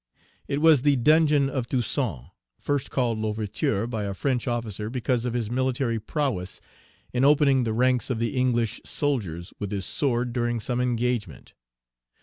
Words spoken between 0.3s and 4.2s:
It was the dungeon of Toussaint, first called "L'Ouverture" by a